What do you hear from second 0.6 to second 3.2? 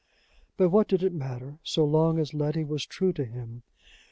what did it matter, so long as Letty was true